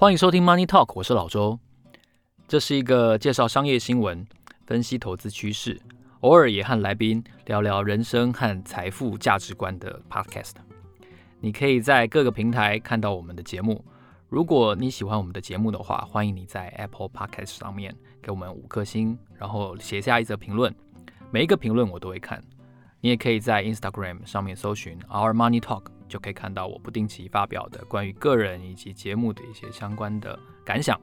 [0.00, 1.60] 欢迎收听 Money Talk，我是老周。
[2.48, 4.26] 这是一个介绍商业新闻、
[4.66, 5.78] 分析投资趋势，
[6.20, 10.52] 偶尔也和来宾聊聊人生和财富价值观的 Podcast。
[11.38, 13.84] 你可以在各个平台看到我们的节目。
[14.30, 20.74] 如果你喜欢我们的节目的话，欢迎你在 Apple Podcast 上面给我们五颗星，然后写下一则评论。
[21.30, 22.42] 每一个评论我都会看。
[23.02, 25.82] 你也可以在 Instagram 上面搜寻 Our Money Talk。
[26.10, 31.00] 就可以看到我不定期发表的关于个人以及节目的一些相关的感想。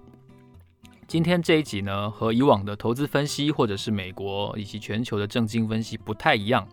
[1.07, 6.67] 今天这一集呢，和以往的投资分析或者是美国以及全球的政经分析不太一样。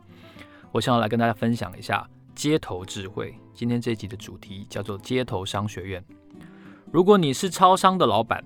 [0.73, 3.33] 我想要来跟大家分享一下街头智慧。
[3.55, 6.05] 今天这一集的主题叫做街头商学院。
[6.91, 8.45] 如果你是超商的老板，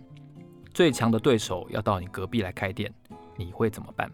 [0.74, 2.93] 最强的对手要到你隔壁来开店，
[3.34, 4.12] 你会怎么办？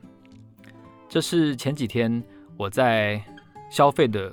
[1.08, 2.22] 这是前几天
[2.56, 3.20] 我在
[3.68, 4.32] 消费的。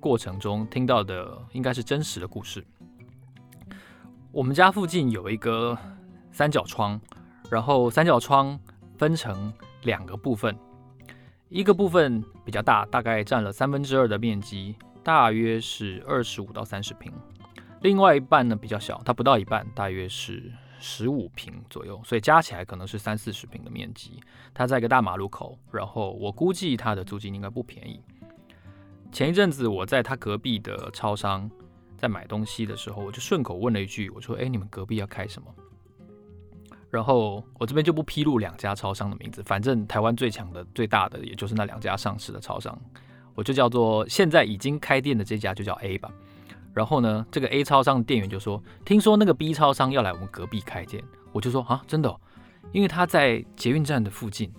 [0.00, 2.64] 过程中听到的应该是真实的故事。
[4.30, 5.76] 我们家附近有一个
[6.30, 7.00] 三角窗，
[7.50, 8.58] 然后三角窗
[8.96, 10.56] 分成两个部分，
[11.48, 17.12] 一个部分比较大，大概占了三分之二的面积，大约是二十五到三十平；
[17.80, 24.20] 另外一半呢比较小，它不到一半，大约是十五平左右，所以加起来可能是三四十平的面积。
[24.54, 28.00] 它在一个大马路口，然后我估计它的租金应该不便宜。
[29.10, 31.50] 前一阵子我在他隔壁的超商
[31.96, 35.48] 在买东西的时候，我就顺口问了一句：“我说，哎，你们隔壁要开什么？”
[36.90, 42.78] 然后我这边就不披露两家超商的名字，反正台湾最强的、最大的也就是那两家上市的超商，
[43.34, 46.10] 我就叫做现在已经开店的这家就叫 A 吧。
[46.72, 52.14] 然后呢，这个 A 超商的店员就说：“听说那个 B 超商要来我们隔壁开店。”我就说：“啊，真的？
[52.72, 54.52] 因为他在捷运站的附近。”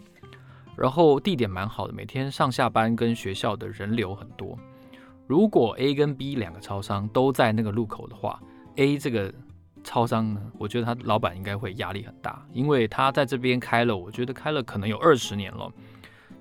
[0.79, 4.57] 然后地点蛮好的，每天上下班跟学校的人流很多。
[5.27, 8.41] 如果 A 跟 B 两个超商都在那个路口的话
[8.77, 9.33] ，A 这个
[9.83, 15.69] 超商呢，我觉得他老板应该会压力很大，因为他在这边开了，我觉得开了可能有二十年了，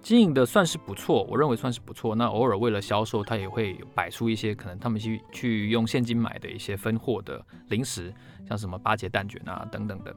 [0.00, 2.15] 经营的算是不错，我认为算是不错。
[2.15, 8.15] 那偶尔为了销售，他也会摆出一些可能他们去去用现金买的一些分货的零食，
[8.48, 10.15] 像什么八节蛋卷啊等等的，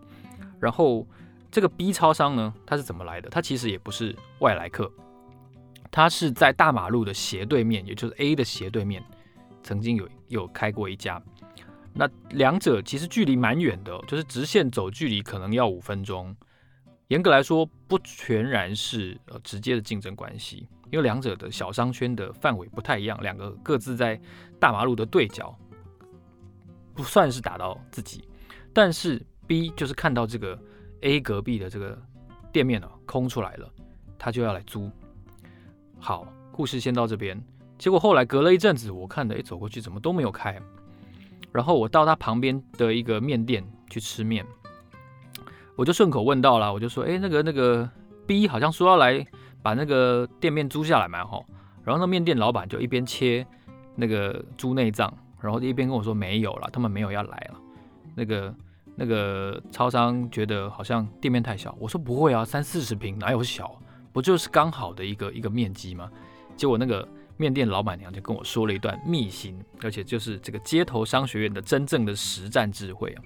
[0.60, 1.08] 然后。
[1.52, 3.30] 这个 B 超商呢，它是怎么来的？
[3.30, 4.90] 它其实也不是外来客，
[5.92, 9.04] 它是在大马路的斜对面，也就是 A 的斜对面，
[9.62, 11.22] 曾经有有开过一家。
[11.94, 16.34] 那两者其实距离蛮远的，就是直线走距离可能要五分钟。
[17.10, 24.18] 严格来说，不全然是呃直接的竞争关系，因为两者的小商圈的范围不太一样，两个各自在
[24.58, 25.54] 大马路的对角，
[26.94, 28.24] 不算是打到自己。
[28.72, 30.58] 但是 B 就是看到这个。
[31.02, 31.98] A 隔壁的这个
[32.52, 33.68] 店面呢、空出来了，
[34.18, 34.90] 他就要来租。
[36.00, 37.40] 好，故事先到这边。
[37.78, 40.60] 结果后来隔了一阵子，我看的，哎，走过去怎么都没有开。
[41.52, 44.46] 然后我到他旁边的一个面店去吃面，
[45.76, 47.90] 我就顺口问到了，我就说，哎，那个那个
[48.28, 49.26] B 好像说要来
[49.64, 51.44] 把那个店面租下来嘛，哈。
[51.84, 53.46] 然后那面店老板就一边切
[53.96, 55.12] 那个猪内脏，
[55.42, 57.60] 然后一边跟我说没有了，他们没有要来了，
[58.16, 58.54] 那个。
[59.02, 63.82] 那个超商觉得好像店面太小，我说不会啊，三四十平哪有小，
[64.14, 66.08] 不就是刚好的一个一个面积吗？
[66.56, 73.24] 结果那个面店老板娘就跟我说了一段秘辛，而且就是这个街头商学院的真正的实战智慧啊。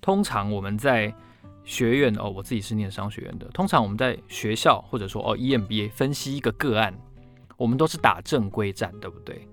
[0.00, 1.12] 通常我们在
[1.64, 6.96] 学院哦，我自己是念商学院的，通常我们在学校或者说哦 EMBA 分析一个个案，
[7.56, 9.48] 我们都是打正规战，对不对？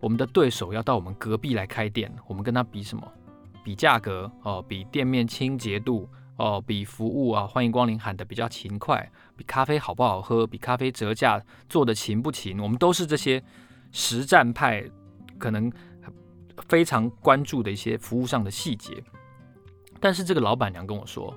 [0.00, 3.10] 我们的对手要到我们隔壁来开店，我们跟他比什么？
[3.62, 13.42] 比价格哦，比店面清洁度哦，比服务啊，欢迎光临喊得比较勤快，比咖啡好不好喝，比咖啡折价做得勤不勤，我们都是这些
[13.92, 14.84] 实战派，
[15.38, 15.70] 可能
[16.68, 19.02] 非常关注的一些服务上的细节。
[20.00, 21.32] 但是这个老板娘跟我说，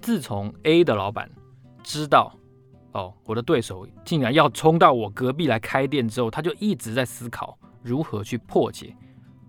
[0.00, 1.30] 自从 A 的老板
[1.82, 2.34] 知道
[2.92, 8.94] 哦，我的对手竟然要冲到我隔壁来开店之后，他就一直在思考如何去破解。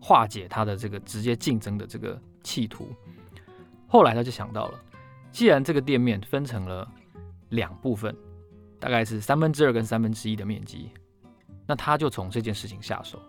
[0.02, 2.88] 化解他的这个直接竞争的这个企图，
[3.86, 4.80] 后来他就想到了，
[5.32, 6.90] 既然这个店面分成了
[7.50, 8.16] 两部分，
[8.80, 10.90] 大概是三分之二跟三分之一的面积，
[11.68, 13.22] 那他就从这件事情下手。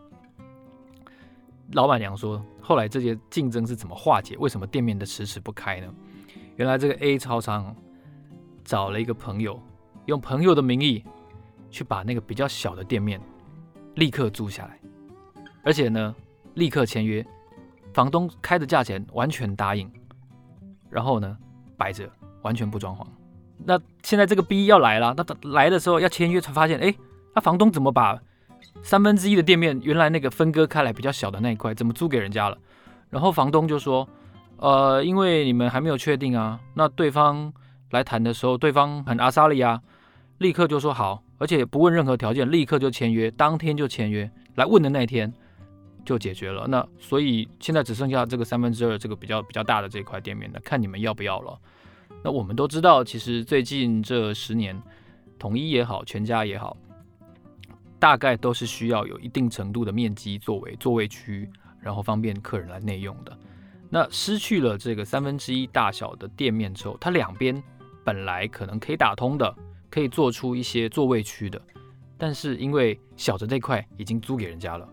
[1.73, 4.37] 老板娘说，后来这些竞争是怎么化解？
[4.39, 5.93] 为什么店面的迟迟不开呢？
[6.55, 7.75] 原来这个 A 超商
[8.65, 9.61] 找了一个朋友，
[10.07, 11.05] 用朋友的名义
[11.69, 13.21] 去把那个比较小的店面
[13.97, 14.81] 立刻租下来，
[15.65, 16.15] 而且呢。
[16.55, 17.25] 立刻签约，
[17.93, 19.91] 房东开的价钱完全答应，
[20.88, 21.37] 然后呢，
[21.76, 22.08] 摆着
[22.43, 23.06] 完全不装潢。
[23.64, 26.94] 那现在这个 B 要来了，那他来的时候要签约才发现，哎，
[27.35, 28.19] 那房东怎么把
[28.82, 32.56] 三分之一的店面原来那个分割开来比较小的那一块怎么租给人家了？
[33.11, 34.08] 然后房东就说，
[34.56, 36.58] 呃，因为你们还没有确定啊。
[36.75, 37.52] 那对方
[37.91, 39.81] 来谈的时候，对方很阿莎利啊，
[40.38, 45.32] 立刻就说好，而且不问任何条件，立刻就签约，当天就签约，来问的那天
[46.05, 46.67] 就解决了。
[46.69, 51.58] 那所以现在只剩下这个三分之二这个比较比较大的这块店面了，看你们要不要了。
[52.23, 54.81] 那我们都知道，其实最近这十年，
[55.38, 56.76] 统一也好，全家也好，
[57.99, 61.49] 大概都是需要有一定程度的面积作为座位区，
[61.81, 63.37] 然后方便客人来内用的。
[63.88, 67.62] 那失去了这个三分之一大小的店面之后，它两边
[68.05, 69.55] 本来可能可以打通的，
[69.88, 71.61] 可以做出一些座位区的，
[72.19, 74.87] 但是因为小的这块已经租给人家了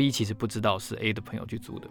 [0.00, 1.86] ，B 其实不知道是 A 的朋友去租的，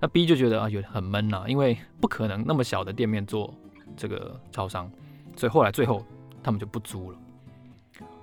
[0.00, 3.54] 那 B 就觉得啊有很闷呐，因为不可能那么小的店面做
[3.96, 4.90] 这个超商，
[5.36, 6.04] 所以后来最后
[6.42, 7.18] 他们就不租了。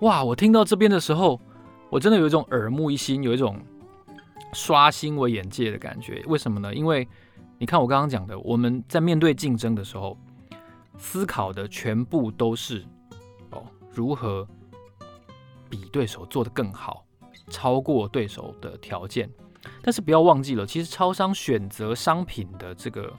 [0.02, 1.40] 哇，我听到这边的时候，
[1.90, 3.58] 我真的有一种耳目一新，有一种。
[4.54, 6.76] 刷新我眼界的感觉，为什么呢？
[6.76, 7.08] 因为
[7.58, 10.18] 你看我刚刚讲的，我们在面对竞争的时候，
[10.98, 12.84] 思考的全部都是
[13.52, 13.64] 哦，
[13.94, 14.46] 如何
[15.70, 17.06] 比对手做得更好，
[17.52, 19.30] 超过对手的条件。
[19.84, 23.14] 但是不要忘记了，其实超商选择商品的这个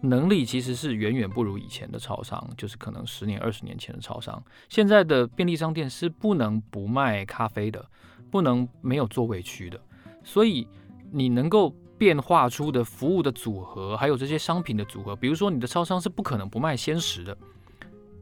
[0.00, 4.42] 能力，其实是远远不如以前的超商，就是可能十年、二十年前的超商。
[4.68, 7.84] 现在的便利商店是不能不卖咖啡的，
[8.28, 9.80] 不能没有座位区的。
[10.24, 10.66] 所以
[11.12, 17.36] 你能够变化出的服务的组合，还有这些商品的组合，比如说你的超商是不可能不卖鲜食的，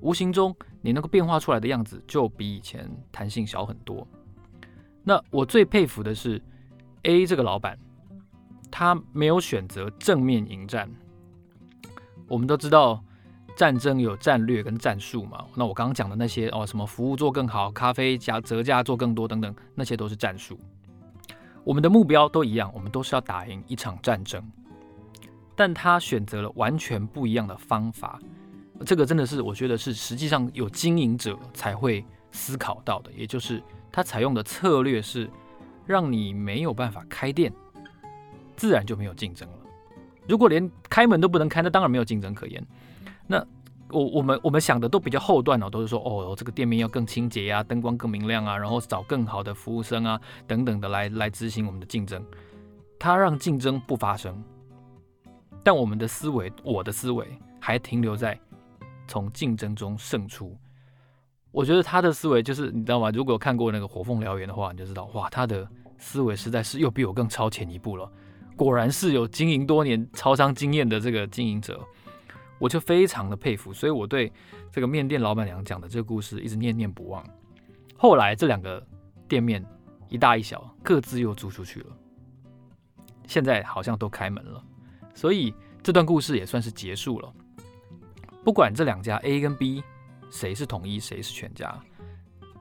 [0.01, 4.07] 无形中你能够变化出来的样子就比以前弹性小很多。
[5.09, 6.43] 那我最佩服的是
[7.05, 7.79] A 这个老板，
[8.73, 10.91] 他没有选择正面迎战。
[12.27, 13.01] 我们都知道
[13.57, 20.59] 战争有战略跟战术嘛，那我刚刚讲的那些哦，什么服务做更好，咖啡加折价做更多等等，那些都是战术。
[21.63, 24.43] 我们的目标都一样，我们都是要打赢一场战争，
[25.55, 28.19] 但他选择了完全不一样的方法，
[28.85, 33.63] 这个真的是我觉得是实际上有经营者才会思考到的，也就是
[33.97, 35.27] 它采用的策略是
[35.87, 37.51] 让你没有办法开店，
[38.55, 39.57] 自然就没有竞争了。
[40.29, 42.63] 如果连开门都不能开，那当然没有竞争可言。
[43.27, 43.43] 那
[43.89, 52.23] 我我们我们想的都比较后段哦，都是说哦，这个店面要更清洁呀，灯光更明亮啊，然后找更好的服务生啊等等的来来执行我们的竞争。
[52.99, 54.45] 它让竞争不发生，
[55.65, 57.27] 但我们的思维，我的思维
[57.59, 58.39] 还停留在
[59.09, 60.55] 从竞争中胜出。
[61.57, 63.11] 我觉得他的思维就是你知道吗？
[63.11, 65.67] 如果看过那个《火凤燎原》的话，你就知道哇，他的
[65.97, 68.07] 思维实在是又比我更超前一步了。
[68.57, 71.81] 果然是有经营多年超商经验的这个经营者。
[72.59, 74.31] 我就非常的佩服，所以我对
[74.71, 77.25] 这个面店老板娘讲的这个故事一直念念不忘。
[77.97, 78.83] 后来这两个
[79.27, 79.65] 店面
[80.09, 81.87] 一大一小各自又租出去了，
[83.27, 84.63] 现在好像都开门了，
[85.15, 87.33] 所以这段故事也算是结束了。
[88.43, 89.83] 不管这两家 A 跟 B
[90.31, 91.79] 谁是统一谁是全家，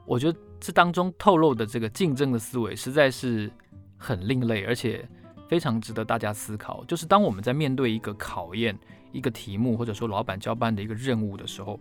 [0.06, 3.52] 我觉得这当中透露的这个竞争的思维实在是
[3.98, 5.08] 很另类，而且
[5.48, 6.84] 非常值得大家思考。
[6.86, 8.78] 就是当我们在面对一个考验。
[9.12, 11.80] 一个题目，或者说老板交办的一个任务的时候，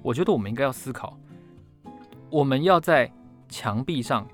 [0.00, 1.18] 我觉得我们应该要思考，
[2.30, 3.12] 我们要在
[3.48, 4.24] 墙壁上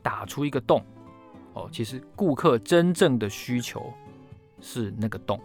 [0.00, 0.82] 打出一个洞。
[1.52, 3.92] 哦，其实顾客真正的需求
[4.62, 5.38] 是那个洞，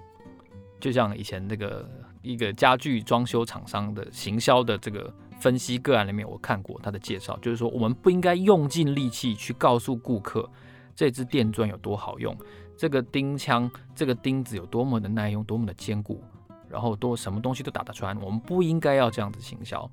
[0.80, 1.86] 就像以前那个
[2.22, 10.50] 一个家具装修厂商的行销的这个分析个案里面，我看过他的介绍，就是说我们不应该用尽力气去告诉顾客
[10.96, 12.36] 这支电钻有多好用。
[12.78, 16.24] 这个钉枪，这个钉子有多么的耐用，多么的坚固，
[16.68, 18.20] 然后多什么东西都打得穿。
[18.20, 19.88] 我们不应该要这样子行销，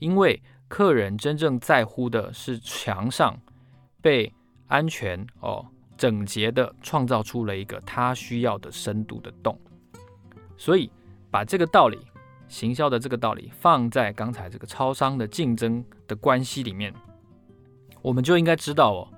[0.00, 3.38] 因为客人真正在乎的是墙上
[4.00, 4.32] 被
[4.66, 5.64] 安全哦
[5.96, 9.56] 整洁的创造出了一个他需要的深度的洞。
[10.56, 10.90] 所以
[11.34, 11.98] 把这个道理，
[12.46, 16.94] 行销的这个道理放在刚才这个超商的竞争的关系里面，
[18.02, 19.08] 我们就应该知道哦，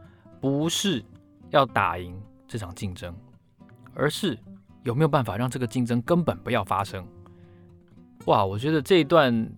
[0.41, 1.05] 不是
[1.51, 2.19] 要打赢。
[2.49, 3.15] 这场竞争，
[3.93, 4.39] 而是
[4.83, 7.07] 有没有办法让这个竞争根本不要发生？
[8.25, 9.53] 哇，我觉得这一段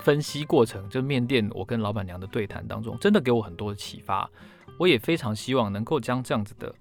[0.00, 4.30] 分析过程，就面店我跟老板娘的对谈当中，真的给我很多的启发。
[4.78, 6.74] 我也非常希望能够将这样子的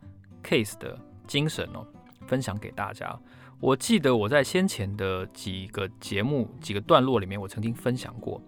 [0.43, 1.87] case 的精神哦，
[2.27, 3.17] 分享给大家。
[3.63, 8.41] 我记得我在先前的几个节目、几个段落里面，我曾经分享过，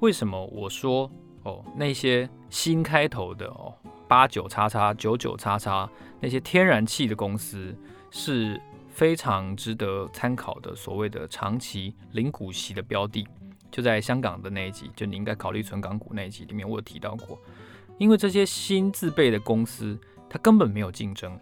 [0.00, 1.10] 为什么我说
[1.44, 3.74] 哦，那些新开头的哦。
[4.06, 5.88] 八九叉叉九九叉叉
[6.20, 7.74] 那些天然气的公司
[8.10, 13.26] 是非常值得参考的，所谓的长期零股息的标的，
[13.70, 17.40] 就在香港的那一集，就你应该考虑存港股那一集里面，我有提到过。
[17.96, 19.98] 因为这些新自备的公司，
[20.28, 21.40] 它根本没有竞争，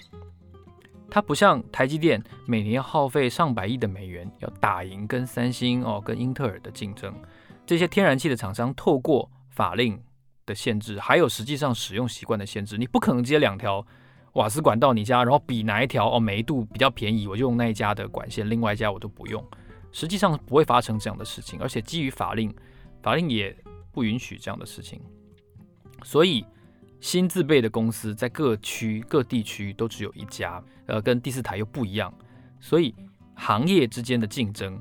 [1.11, 7.15] 它不像台积电每年要耗费上百亿的美元，要打赢跟三星哦、跟英特尔的竞争。
[7.67, 10.00] 这些天然气的厂商透过法令
[10.47, 13.85] 的限制，还有实际上使用习惯的限制，你不可能接两条
[14.35, 19.43] 瓦斯管到你家，然后比哪一条哦每一度比较便宜，我就用那一家的管线，另外一家我都不用。
[19.91, 22.55] 实际上不会发生这样的事情，而且基于法令，
[23.03, 23.57] 法令也
[23.91, 25.00] 不允许这样的事情。
[26.05, 26.45] 所以
[27.00, 32.12] 新自备的公司在各区各地区都只有一家，呃，跟第四台又不一样。
[32.61, 32.95] 所以
[33.35, 34.81] 行业之间的竞争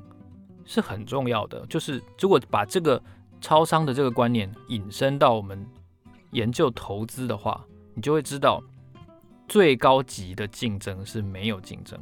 [0.64, 1.64] 是很重要的。
[1.66, 3.00] 就是如果把这个
[3.40, 5.64] 超商的这个观念引申到我们
[6.32, 8.62] 研究投资的话，你就会知道
[9.46, 11.98] 最高级的竞争是没有竞争。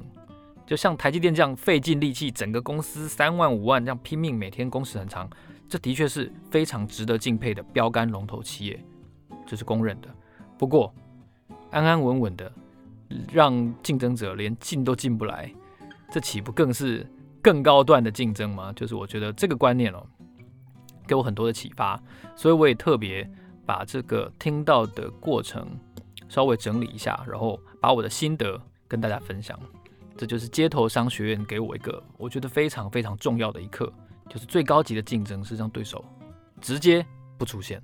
[0.67, 5.31] 就像台积电这样费尽力气，整个公司三万五万这样拼命，每天工时很长，
[5.69, 8.85] 这的确是非常值得敬佩的标杆龙头企业，
[9.47, 10.09] 这是公认的。
[10.59, 10.93] 不过
[11.71, 12.51] 安安稳稳的
[13.33, 15.53] 让竞争者连进都进不来，
[16.11, 17.07] 这岂不更是
[17.41, 18.73] 更高段的竞争吗？
[18.75, 20.05] 就是我觉得这个观念哦，
[21.07, 22.01] 给我很多的启发，
[22.35, 23.29] 所以我也特别
[23.65, 25.69] 把这个听到的过程
[26.29, 29.59] 稍微整理一下，然后把我的心得跟大家分享。
[30.17, 33.93] 这就是街头商学院给我一个我觉得非常非常重要的一课，
[34.31, 36.05] 就是最高级的竞争是让对手
[36.61, 37.05] 直接
[37.37, 37.83] 不出现。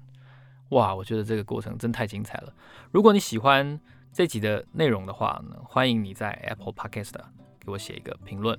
[0.73, 2.53] 哇，我觉得这个过程真太精彩了。
[2.91, 3.79] 如果你喜欢
[4.13, 7.13] 这集的内容的话呢，欢迎你在 Apple Podcast
[7.61, 8.59] 给我写一个评论，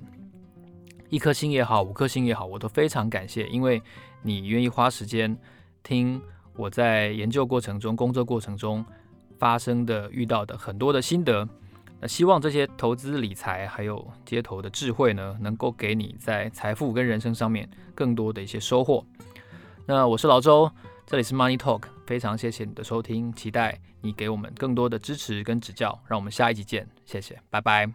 [1.08, 3.82] 一颗星也好，五颗星也好，我都非常感谢，因为
[4.22, 5.36] 你愿意花时间
[5.82, 6.22] 听
[6.56, 8.84] 我在研究过程中、工作过程中
[9.38, 11.48] 发生的、遇到的很多的心得。
[12.00, 19.04] 那希望这些投资理财还有街头的智慧呢，能够给你在财富跟人生上面更多的一些收获。
[19.86, 20.70] 那我是老周，
[21.06, 27.92] 这里是 Money Talk，非常谢谢你的收听，期待你给我们更多的支持跟指教，让我们下一集见，谢谢，拜拜。